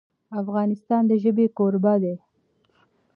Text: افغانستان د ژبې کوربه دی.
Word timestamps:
افغانستان 0.41 1.01
د 1.07 1.11
ژبې 1.23 1.45
کوربه 1.57 1.93
دی. 2.03 2.15